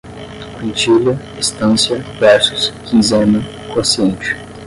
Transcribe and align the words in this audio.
Quintilha, 0.59 1.15
estância, 1.39 1.99
versos, 2.19 2.71
quinzena, 2.89 3.39
quociente 3.71 4.35